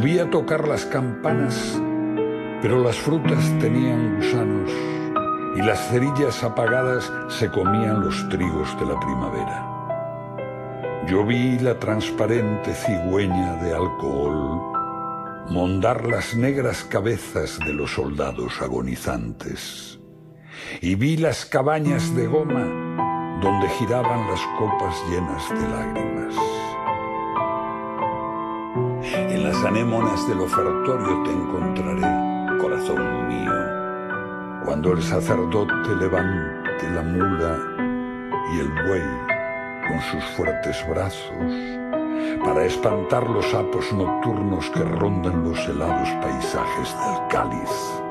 [0.03, 1.79] Subí a tocar las campanas,
[2.61, 4.69] pero las frutas tenían gusanos
[5.55, 9.65] y las cerillas apagadas se comían los trigos de la primavera.
[11.07, 14.59] Yo vi la transparente cigüeña de alcohol
[15.49, 20.01] mondar las negras cabezas de los soldados agonizantes
[20.81, 26.52] y vi las cabañas de goma donde giraban las copas llenas de lágrimas.
[29.65, 33.52] Anémonas del ofertorio te encontraré, corazón mío,
[34.65, 37.58] cuando el sacerdote levante la mula
[38.54, 39.02] y el buey
[39.88, 41.80] con sus fuertes brazos
[42.43, 48.02] para espantar los sapos nocturnos que rondan los helados paisajes del cáliz.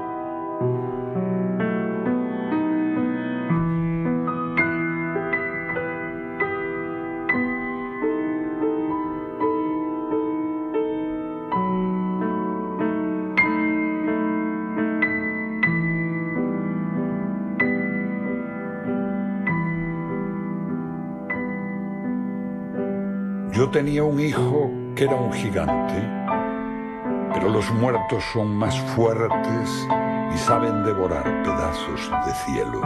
[23.84, 26.08] Tenía un hijo que era un gigante,
[27.34, 29.88] pero los muertos son más fuertes
[30.32, 32.80] y saben devorar pedazos de cielo.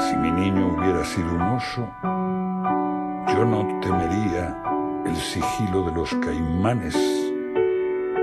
[0.00, 4.60] Si mi niño hubiera sido un oso, yo no temería
[5.06, 6.96] el sigilo de los caimanes,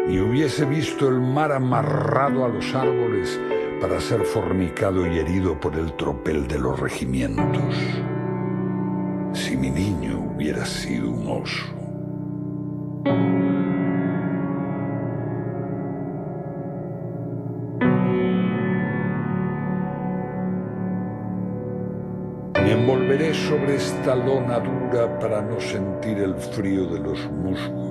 [0.10, 3.39] ni hubiese visto el mar amarrado a los árboles
[3.80, 7.75] para ser fornicado y herido por el tropel de los regimientos.
[9.51, 11.65] Si mi niño hubiera sido un oso.
[22.63, 27.90] Me envolveré sobre esta lona dura para no sentir el frío de los musgos.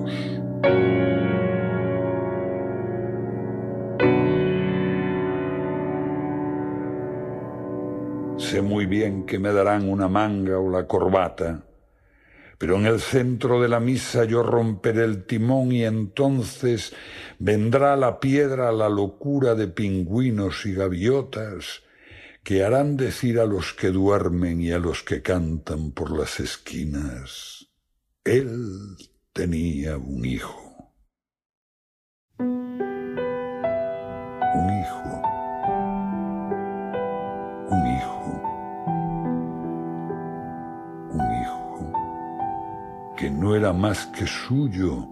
[8.51, 11.63] Sé muy bien que me darán una manga o la corbata
[12.57, 16.93] pero en el centro de la misa yo romperé el timón y entonces
[17.39, 21.81] vendrá la piedra la locura de pingüinos y gaviotas
[22.43, 27.67] que harán decir a los que duermen y a los que cantan por las esquinas,
[28.25, 28.97] él
[29.33, 30.70] tenía un hijo.
[43.21, 45.07] Que no era más que suyo,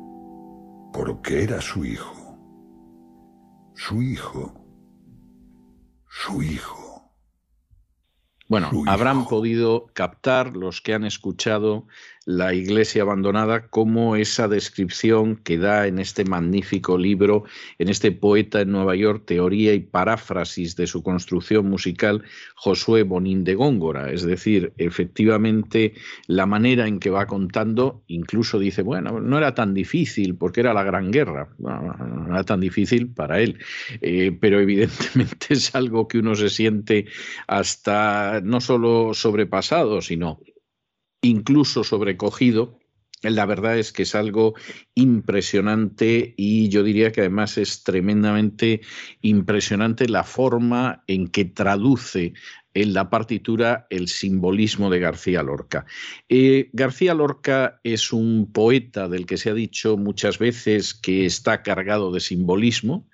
[0.91, 2.39] porque era su hijo.
[3.75, 4.51] Su hijo.
[6.07, 7.13] Su hijo.
[8.47, 11.85] Bueno, habrán podido captar los que han escuchado
[12.29, 17.45] la iglesia abandonada como esa descripción que da en este magnífico libro,
[17.79, 22.21] en este poeta en Nueva York, teoría y paráfrasis de su construcción musical,
[22.53, 24.11] Josué Bonín de Góngora.
[24.11, 25.95] Es decir, efectivamente,
[26.27, 30.75] la manera en que va contando, incluso dice, bueno, no era tan difícil porque era
[30.75, 33.57] la Gran Guerra, no, era tan difícil para él,
[34.01, 37.07] eh, pero evidentemente es algo que uno se siente
[37.47, 40.39] hasta no solo sobrepasado, sino
[41.21, 42.79] incluso sobrecogido.
[43.21, 44.53] La verdad es que es algo
[44.95, 48.79] impresionante y yo diría que además es tremendamente
[49.21, 52.33] impresionante la forma en que traduce
[52.73, 55.85] en la partitura el simbolismo de García Lorca.
[56.27, 61.63] Eh, García Lorca es un poeta del que se ha dicho muchas veces que está
[61.63, 63.07] cargado de simbolismo.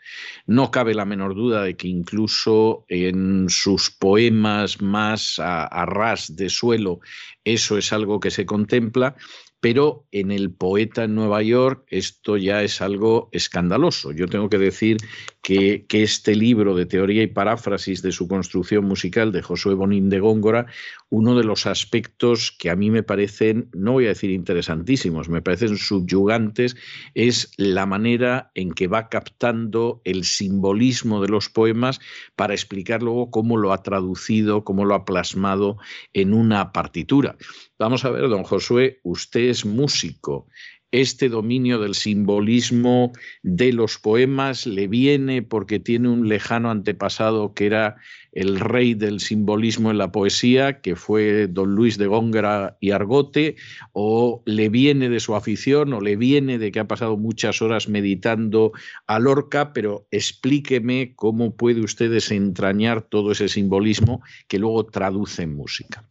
[0.45, 6.49] No cabe la menor duda de que incluso en sus poemas más a ras de
[6.49, 6.99] suelo
[7.45, 9.15] eso es algo que se contempla
[9.59, 14.11] pero en el poeta en Nueva York esto ya es algo escandaloso.
[14.11, 14.97] Yo tengo que decir
[15.41, 20.19] que, este libro de teoría y paráfrasis de su construcción musical de Josué Bonín de
[20.19, 20.65] Góngora,
[21.09, 25.41] uno de los aspectos que a mí me parecen, no voy a decir interesantísimos, me
[25.41, 26.75] parecen subyugantes,
[27.13, 31.99] es la manera en que va captando el simbolismo de los poemas
[32.35, 35.77] para explicar luego cómo lo ha traducido, cómo lo ha plasmado
[36.13, 37.35] en una partitura.
[37.77, 40.47] Vamos a ver, don Josué, usted es músico.
[40.91, 43.11] Este dominio del simbolismo
[43.43, 47.97] de los poemas le viene porque tiene un lejano antepasado que era
[48.31, 53.57] el rey del simbolismo en la poesía, que fue don Luis de Góngora y Argote,
[53.91, 57.89] o le viene de su afición, o le viene de que ha pasado muchas horas
[57.89, 58.71] meditando
[59.05, 65.57] a Lorca, pero explíqueme cómo puede usted desentrañar todo ese simbolismo que luego traduce en
[65.57, 66.07] música.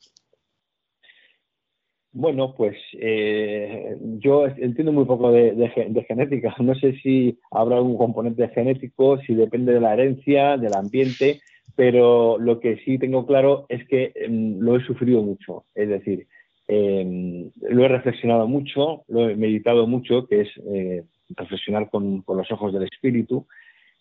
[2.17, 5.69] Bueno, pues eh, yo entiendo muy poco de,
[6.07, 6.55] genética.
[6.62, 11.41] No sé si habrá algún componente genético, si depende de la herencia, del ambiente,
[11.75, 15.65] pero lo que sí tengo claro es que em, lo he sufrido mucho.
[15.75, 16.29] Es decir,
[16.69, 22.53] em, lo he reflexionado mucho, lo he meditado mucho, que es eh, reflexionar con, los
[22.53, 23.49] ojos del espíritu.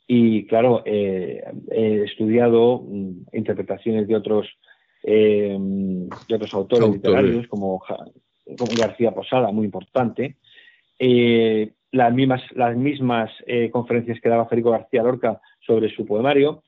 [0.05, 4.47] Y claro, eh, he estudiado mm, interpretaciones de otros
[5.03, 7.83] eh, de otros autores, literarios como,
[8.77, 10.37] García Posada, muy importante.
[10.97, 16.63] Eh, las mismas, las mismas eh, conferencias que daba Federico García Lorca sobre su poemario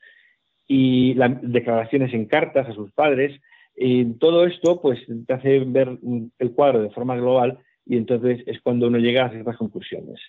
[0.67, 3.39] y las declaraciones en cartas a sus padres.
[3.75, 5.97] Y todo esto pues te hace ver
[6.39, 10.19] el cuadro de forma global y entonces es cuando uno llega a ciertas conclusiones.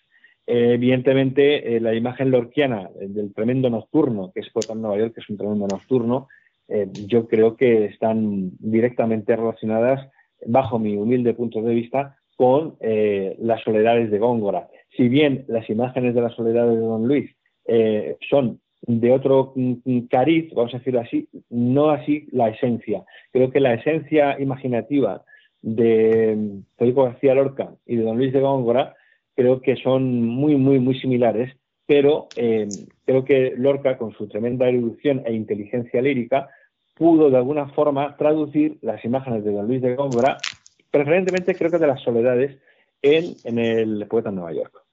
[0.47, 5.29] evidentemente, la imagen lorquiana del tremendo nocturno, que es Poeta en Nueva York, que es
[5.29, 6.29] un tremendo nocturno,
[6.69, 10.09] eh, yo creo que están directamente relacionadas,
[10.47, 14.69] bajo mi humilde punto de vista, con eh, las soledades de Góngora.
[14.97, 17.31] Si bien las imágenes de las soledades de Don Luis
[17.67, 19.55] eh, son de otro
[20.11, 23.05] cariz, vamos a decirlo así, no así la esencia.
[23.33, 25.25] Creo que la esencia imaginativa
[25.62, 28.95] de Federico García Lorca y de Don Luis de Góngora
[29.35, 31.53] creo que son muy, muy, muy similares
[31.87, 32.68] pero eh,
[33.05, 36.49] creo que Lorca, con su tremenda erudición e inteligencia lírica,
[36.95, 40.39] pudo de alguna forma traducir las imágenes de Don Luis de Góngora,
[40.91, 42.59] preferentemente creo que de las soledades,
[43.03, 44.86] en, en el poeta en Nueva York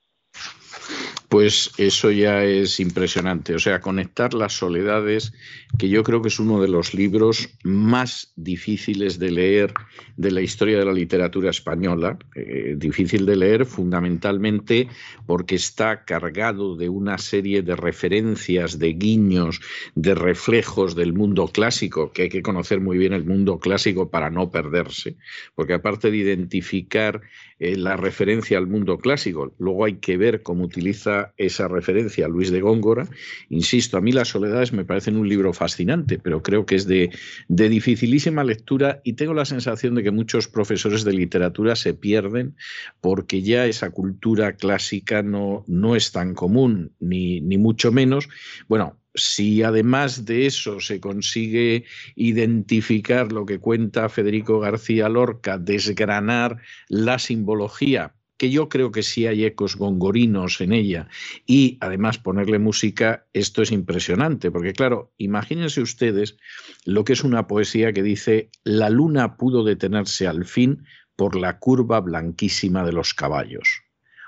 [1.34, 3.56] pues eso ya es impresionante.
[3.56, 5.34] O sea, conectar las soledades,
[5.80, 9.74] que yo creo que es uno de los libros más difíciles de leer
[10.16, 12.20] de la historia de la literatura española.
[12.36, 14.90] Eh, difícil de leer fundamentalmente
[15.26, 19.60] porque está cargado de una serie de referencias, de guiños,
[19.96, 24.30] de reflejos del mundo clásico, que hay que conocer muy bien el mundo clásico para
[24.30, 25.16] no perderse.
[25.56, 27.22] Porque aparte de identificar
[27.60, 29.54] eh, la referencia al mundo clásico.
[29.58, 33.08] Luego hay que ver cómo utiliza esa referencia Luis de Góngora.
[33.50, 37.12] Insisto, a mí Las Soledades me parecen un libro fascinante, pero creo que es de,
[37.48, 42.56] de dificilísima lectura y tengo la sensación de que muchos profesores de literatura se pierden
[43.02, 48.30] porque ya esa cultura clásica no, no es tan común, ni, ni mucho menos.
[48.68, 51.86] Bueno, si además de eso se consigue
[52.16, 56.58] identificar lo que cuenta Federico García Lorca, desgranar
[56.90, 61.08] la simbología, que yo creo que sí hay ecos gongorinos en ella,
[61.46, 66.38] y además ponerle música, esto es impresionante, porque claro, imagínense ustedes
[66.86, 70.84] lo que es una poesía que dice, la luna pudo detenerse al fin
[71.16, 73.84] por la curva blanquísima de los caballos.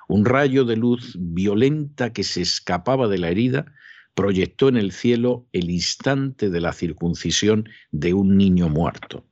[0.07, 3.73] Un rayo de luz violenta que se escapaba de la herida
[4.15, 9.25] proyectó en el cielo el instante de la circuncisión de un niño muerto.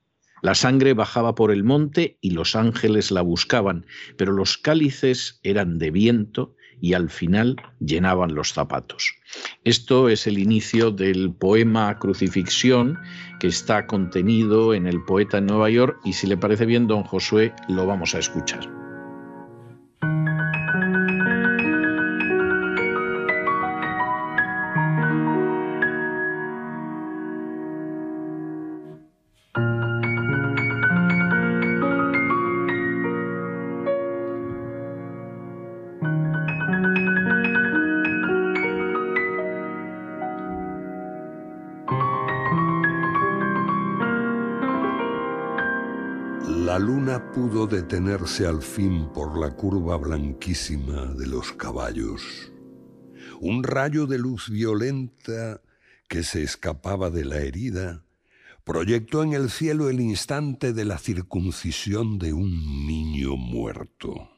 [0.44, 3.86] La sangre bajaba por el monte y los ángeles la buscaban,
[4.18, 9.16] pero los cálices eran de viento y al final llenaban los zapatos.
[9.64, 13.00] Esto es el inicio del poema Crucifixión
[13.40, 17.04] que está contenido en el poeta en Nueva York y si le parece bien, don
[17.04, 18.83] Josué, lo vamos a escuchar.
[47.34, 52.52] Pudo detenerse al fin por la curva blanquísima de los caballos.
[53.40, 55.62] Un rayo de luz violenta
[56.08, 58.06] que se escapaba de la herida
[58.64, 64.30] proyectó en el cielo el instante de la circuncisión de un niño muerto.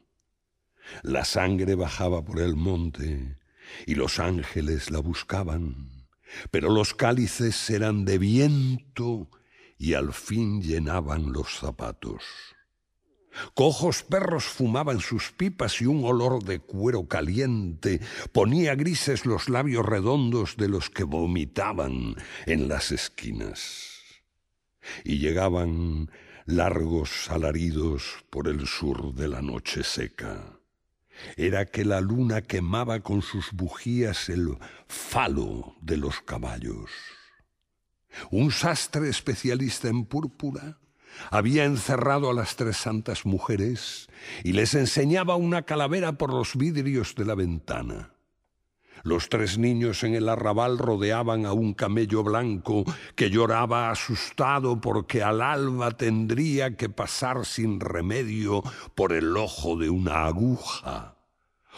[1.02, 3.38] La sangre bajaba por el monte
[3.88, 6.08] y los ángeles la buscaban,
[6.52, 9.30] pero los cálices eran de viento
[9.78, 12.24] y al fin llenaban los zapatos.
[13.54, 18.00] Cojos perros fumaban sus pipas y un olor de cuero caliente
[18.32, 22.16] ponía grises los labios redondos de los que vomitaban
[22.46, 24.00] en las esquinas.
[25.04, 26.12] Y llegaban
[26.46, 30.60] largos alaridos por el sur de la noche seca.
[31.38, 34.58] Era que la luna quemaba con sus bujías el
[34.88, 36.92] falo de los caballos.
[38.32, 40.78] Un sastre especialista en púrpura
[41.32, 44.08] había encerrado a las tres santas mujeres
[44.44, 48.12] y les enseñaba una calavera por los vidrios de la ventana.
[49.04, 52.86] Los tres niños en el arrabal rodeaban a un camello blanco
[53.16, 58.64] que lloraba asustado porque al alba tendría que pasar sin remedio
[58.96, 61.18] por el ojo de una aguja.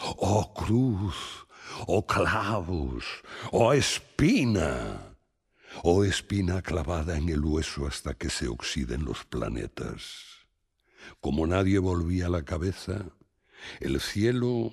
[0.00, 1.46] ¡Oh cruz!
[1.86, 3.04] ¡Oh clavos!
[3.52, 5.07] ¡Oh espina!
[5.82, 10.46] O espina clavada en el hueso hasta que se oxiden los planetas.
[11.20, 13.06] Como nadie volvía la cabeza,
[13.80, 14.72] el cielo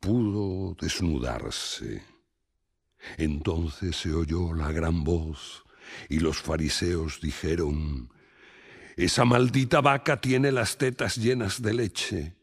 [0.00, 2.02] pudo desnudarse.
[3.16, 5.64] Entonces se oyó la gran voz
[6.08, 8.12] y los fariseos dijeron,
[8.96, 12.37] Esa maldita vaca tiene las tetas llenas de leche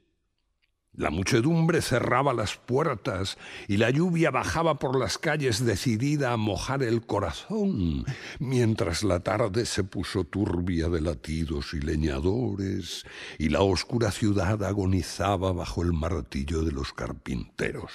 [0.98, 3.38] la muchedumbre cerraba las puertas
[3.68, 8.06] y la lluvia bajaba por las calles decidida a mojar el corazón,
[8.40, 13.06] mientras la tarde se puso turbia de latidos y leñadores
[13.38, 17.92] y la oscura ciudad agonizaba bajo el martillo de los carpinteros.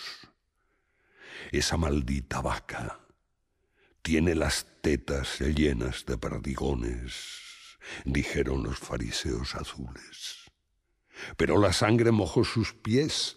[1.53, 3.01] Esa maldita vaca
[4.03, 7.15] tiene las tetas llenas de perdigones,
[8.05, 10.40] dijeron los fariseos azules
[11.37, 13.37] pero la sangre mojó sus pies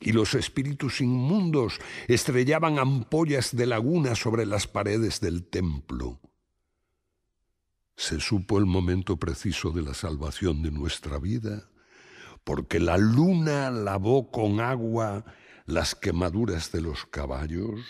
[0.00, 1.78] y los espíritus inmundos
[2.08, 6.20] estrellaban ampollas de laguna sobre las paredes del templo.
[7.96, 11.68] Se supo el momento preciso de la salvación de nuestra vida,
[12.44, 15.26] porque la luna lavó con agua
[15.66, 17.80] las quemaduras de los caballos,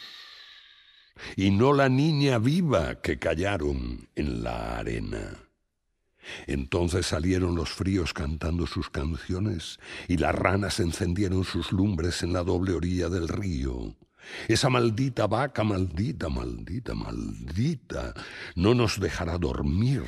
[1.36, 5.49] y no la niña viva que callaron en la arena.
[6.46, 9.78] Entonces salieron los fríos cantando sus canciones
[10.08, 13.96] y las ranas encendieron sus lumbres en la doble orilla del río.
[14.48, 18.14] Esa maldita vaca, maldita, maldita, maldita,
[18.54, 20.04] no nos dejará dormir,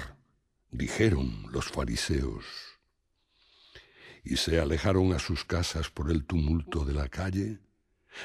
[0.70, 2.44] dijeron los fariseos.
[4.24, 7.58] Y se alejaron a sus casas por el tumulto de la calle,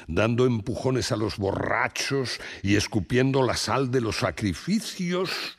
[0.06, 5.57] dando empujones a los borrachos y escupiendo la sal de los sacrificios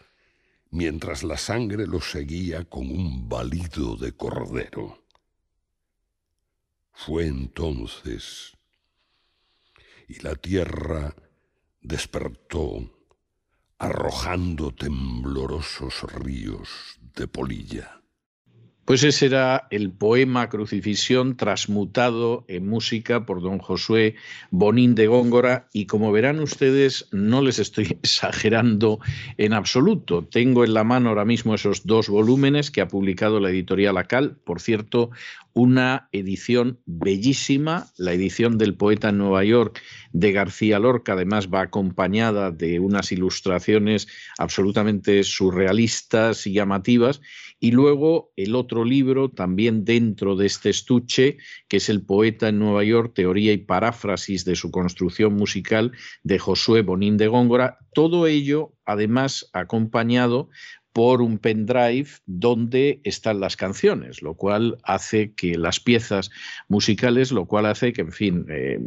[0.71, 5.05] mientras la sangre los seguía con un balido de cordero.
[6.91, 8.57] Fue entonces,
[10.07, 11.15] y la tierra
[11.81, 12.99] despertó
[13.77, 18.01] arrojando temblorosos ríos de polilla.
[18.89, 24.15] Pues ese era el poema Crucifixión transmutado en música por don Josué
[24.49, 28.99] Bonín de Góngora y como verán ustedes no les estoy exagerando
[29.37, 30.25] en absoluto.
[30.25, 34.37] Tengo en la mano ahora mismo esos dos volúmenes que ha publicado la editorial Acal,
[34.43, 35.11] por cierto,
[35.53, 41.61] una edición bellísima, la edición del poeta en Nueva York de García Lorca, además va
[41.61, 44.07] acompañada de unas ilustraciones
[44.37, 47.21] absolutamente surrealistas y llamativas
[47.59, 51.37] y luego el otro libro, también dentro de este estuche,
[51.67, 55.91] que es El poeta en Nueva York, teoría y paráfrasis de su construcción musical
[56.23, 57.79] de Josué Bonín de Góngora.
[57.93, 60.49] Todo ello, además, acompañado
[60.93, 66.31] por un pendrive donde están las canciones, lo cual hace que las piezas
[66.67, 68.79] musicales, lo cual hace que, en fin, eh,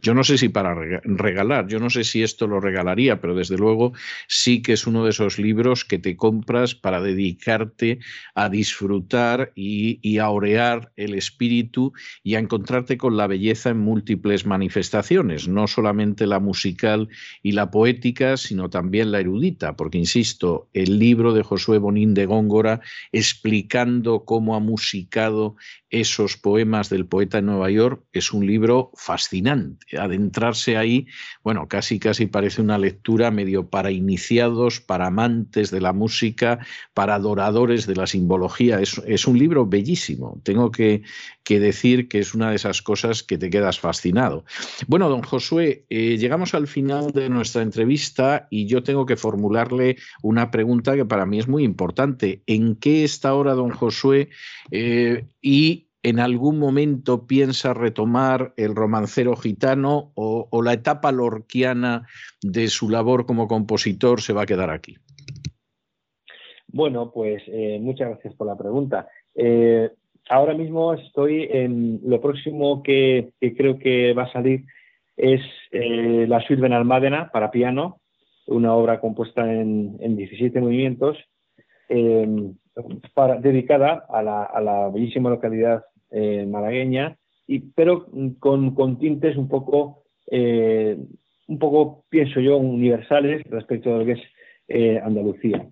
[0.00, 3.56] yo no sé si para regalar, yo no sé si esto lo regalaría, pero desde
[3.56, 3.92] luego
[4.26, 8.00] sí que es uno de esos libros que te compras para dedicarte
[8.34, 11.92] a disfrutar y, y a orear el espíritu
[12.24, 17.08] y a encontrarte con la belleza en múltiples manifestaciones, no solamente la musical
[17.42, 22.26] y la poética, sino también la erudita, porque, insisto, el libro de Josué Bonín de
[22.26, 22.80] Góngora
[23.12, 25.56] explicando cómo ha musicado
[25.94, 29.96] esos poemas del poeta en Nueva York es un libro fascinante.
[29.96, 31.06] Adentrarse ahí,
[31.44, 36.58] bueno, casi casi parece una lectura medio para iniciados, para amantes de la música,
[36.94, 38.80] para adoradores de la simbología.
[38.80, 40.40] Es, un libro bellísimo.
[40.42, 41.02] Tengo que,
[41.48, 44.44] decir que es una de esas cosas que te quedas fascinado.
[44.88, 49.96] Bueno, don Josué, eh, llegamos al final de nuestra entrevista y yo tengo que formularle
[50.22, 52.42] una pregunta que para mí es muy importante.
[52.46, 54.30] ¿En qué está ahora don Josué?
[54.72, 62.06] Eh, y en algún momento piensa retomar el romancero gitano o, la etapa lorquiana
[62.42, 64.96] de su labor como compositor se va a quedar aquí?
[66.68, 69.08] Bueno, pues eh, muchas gracias por la pregunta.
[69.34, 69.90] Eh,
[70.28, 74.66] ahora mismo estoy en lo próximo que, creo que va a salir
[75.16, 75.40] es
[75.70, 78.00] eh, la suite Benalmádena para piano,
[78.46, 81.16] una obra compuesta en, 17 movimientos,
[81.88, 85.82] dedicada a la bellísima localidad
[86.16, 88.06] eh, malagueña, y, pero
[88.38, 90.96] con, tintes un poco, eh,
[91.48, 94.20] un poco, pienso yo, universales respecto a lo que es
[94.68, 95.68] eh, Andalucía.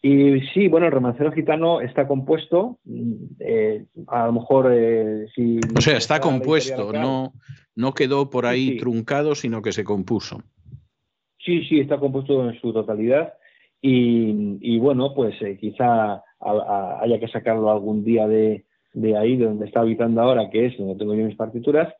[0.00, 2.78] Y sí, bueno, el romancero gitano está compuesto,
[4.06, 4.72] a lo mejor
[5.34, 5.58] si...
[5.76, 7.32] O sea, está compuesto, no,
[7.74, 10.42] no quedó por ahí truncado, sino que se compuso.
[11.44, 13.34] Sí, sí, está compuesto en su totalidad
[13.80, 18.65] y, bueno, pues quizá haya que sacarlo algún día de,
[18.96, 21.92] de ahí, de donde está habitando ahora, que es donde tengo yo mis partituras.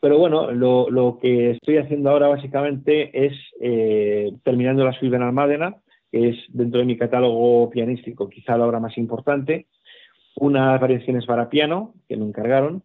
[0.00, 5.76] Pero bueno, lo, que estoy haciendo ahora básicamente es eh, terminando la suite en Almádena,
[6.10, 9.68] que es dentro de mi catálogo pianístico quizá la obra más importante,
[10.34, 12.82] unas variaciones para piano que me encargaron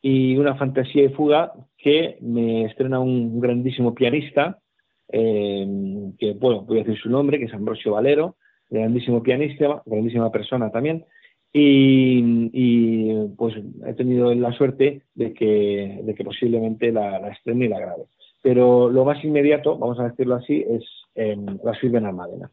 [0.00, 4.58] y una fantasía y fuga que me estrena un grandísimo pianista,
[5.12, 5.66] eh,
[6.18, 8.36] que bueno, voy a decir su nombre, que es Ambrosio Valero,
[8.70, 11.04] grandísimo pianista, grandísima persona también,
[11.56, 13.54] y, pues
[13.86, 18.06] he tenido la suerte de que, de que posiblemente la, la estrene y la grabe.
[18.42, 20.84] Pero lo más inmediato, vamos a decirlo así, es
[21.14, 22.50] la suite de Almadena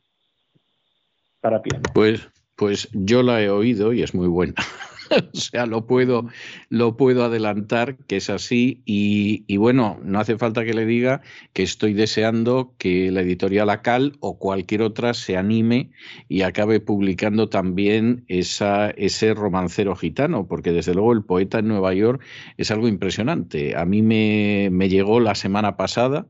[1.41, 1.83] para piano.
[1.93, 4.53] Pues, pues yo la he oído y es muy buena.
[5.33, 6.27] o sea, lo puedo,
[6.69, 11.21] lo puedo adelantar que es así y, bueno, no hace falta que le diga
[11.53, 15.91] que estoy deseando que la editorial Acal o cualquier otra se anime
[16.29, 21.93] y acabe publicando también esa, ese romancero gitano, porque desde luego el poeta en Nueva
[21.93, 22.23] York
[22.57, 23.75] es algo impresionante.
[23.75, 26.27] A mí me, me llegó la semana pasada,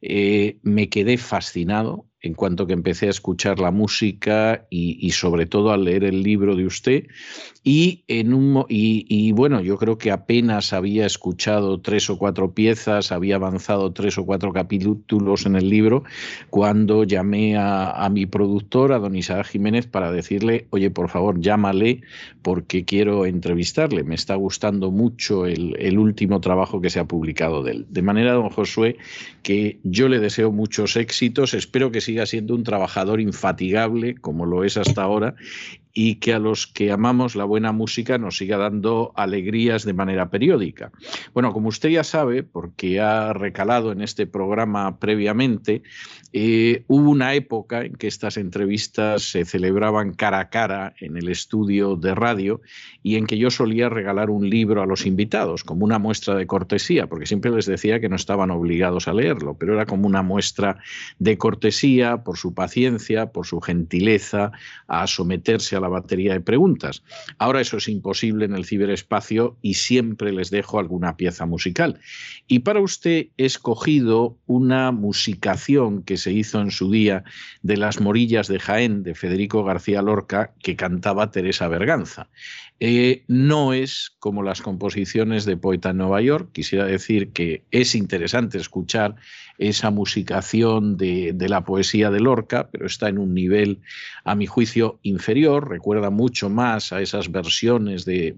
[0.00, 5.70] eh, me quedé fascinado en cuanto que empecé a escuchar la música y, sobre todo
[5.70, 7.06] a leer el libro de usted.
[7.70, 8.64] Y, en un,
[9.34, 14.24] bueno, yo creo que apenas había escuchado tres o cuatro piezas, había avanzado tres o
[14.24, 16.02] cuatro capítulos en el libro,
[16.48, 22.00] cuando llamé a, mi productor, a don Isaac Jiménez, para decirle, oye, por favor, llámale
[22.40, 24.02] porque quiero entrevistarle.
[24.02, 27.86] Me está gustando mucho el, el último trabajo que se ha publicado de él.
[27.90, 28.96] De manera, don Josué,
[29.42, 34.64] que yo le deseo muchos éxitos, espero que siga siendo un trabajador infatigable, como lo
[34.64, 35.34] es hasta ahora,
[36.00, 40.30] y que a los que amamos la buena música nos siga dando alegrías de manera
[40.30, 40.92] periódica.
[41.34, 45.82] Bueno, como usted ya sabe, porque ha recalado en este programa previamente,
[46.32, 51.28] eh, hubo una época en que estas entrevistas se celebraban cara a cara en el
[51.30, 52.60] estudio de radio
[53.02, 56.46] y en que yo solía regalar un libro a los invitados como una muestra de
[56.46, 60.22] cortesía, porque siempre les decía que no estaban obligados a leerlo, pero era como una
[60.22, 60.78] muestra
[61.18, 64.52] de cortesía por su paciencia, por su gentileza
[64.86, 67.02] a someterse a la batería de preguntas.
[67.38, 72.00] Ahora eso es imposible en el ciberespacio y siempre les dejo alguna pieza musical.
[72.46, 77.24] Y para usted he escogido una musicación que se hizo en su día
[77.62, 82.28] de Las Morillas de Jaén de Federico García Lorca que cantaba Teresa Berganza.
[82.80, 86.50] Eh, no es como las composiciones de Poeta en Nueva York.
[86.52, 89.16] Quisiera decir que es interesante escuchar
[89.58, 93.80] esa musicación de, la poesía de Lorca, pero está en un nivel,
[94.24, 95.68] a mi juicio, inferior.
[95.68, 98.36] Recuerda mucho más a esas versiones de,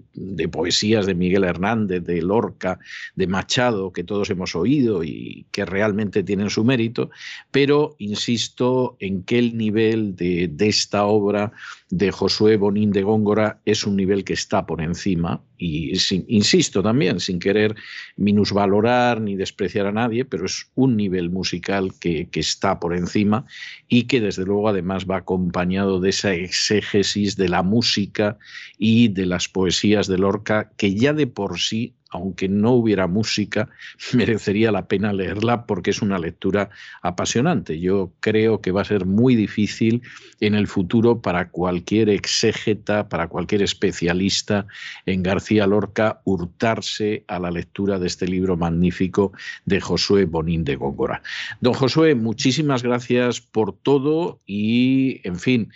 [0.51, 2.79] poesías de Miguel Hernández, de Lorca,
[3.15, 7.11] de Machado, que todos hemos oído y que realmente tienen su mérito,
[7.51, 11.53] pero insisto en que el nivel de esta obra
[11.91, 15.91] de Josué Bonín de Góngora es un nivel que está por encima y
[16.27, 17.75] insisto también, sin querer
[18.15, 23.45] minusvalorar ni despreciar a nadie, pero es un nivel musical que, que, está por encima
[23.87, 28.37] y que desde luego además va acompañado de esa exégesis de la música
[28.79, 33.69] y de las poesías de Lorca, que ya de por sí aunque no hubiera música,
[34.13, 36.69] merecería la pena leerla porque es una lectura
[37.01, 37.79] apasionante.
[37.79, 40.01] Yo creo que va a ser muy difícil
[40.39, 44.67] en el futuro para cualquier exégeta, para cualquier especialista
[45.05, 49.31] en García Lorca, hurtarse a la lectura de este libro magnífico
[49.65, 51.21] de Josué Bonín de Góngora.
[51.61, 55.71] Don Josué, muchísimas gracias por todo y, en fin,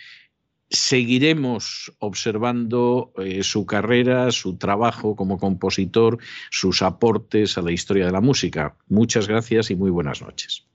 [0.68, 6.18] seguiremos observando eh, su carrera, su trabajo como compositor,
[6.50, 8.76] sus aportes a la historia de la música.
[8.88, 10.66] Muchas gracias y muy buenas noches.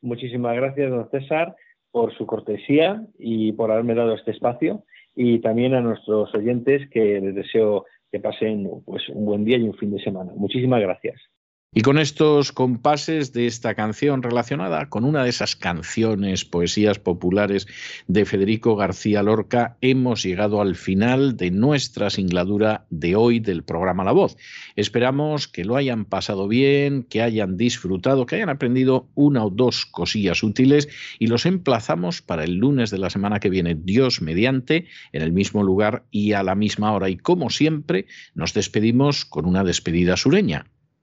[0.00, 1.56] Muchísimas gracias, don César,
[1.90, 4.84] por su cortesía y por haberme dado este espacio
[5.16, 9.62] y también a nuestros oyentes que les deseo que pasen pues, un buen día y
[9.62, 10.32] un fin de semana.
[10.36, 11.20] Muchísimas gracias.
[11.74, 17.66] Y con estos compases de esta canción relacionada con una de esas canciones, poesías populares
[18.06, 24.02] de Federico García Lorca, hemos llegado al final de nuestra singladura de hoy del programa
[24.02, 24.38] La Voz.
[24.76, 29.84] Esperamos que lo hayan pasado bien, que hayan disfrutado, que hayan aprendido una o dos
[29.84, 30.88] cosillas útiles
[31.18, 35.32] y los emplazamos para el lunes de la semana que viene, Dios mediante, en el
[35.32, 37.10] mismo lugar y a la misma hora.
[37.10, 40.64] Y como siempre, nos despedimos con una despedida sureña.